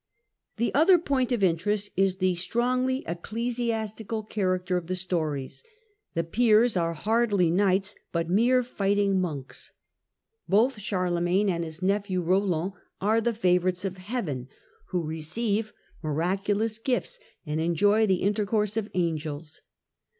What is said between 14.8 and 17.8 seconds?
who receive miraculous gifts and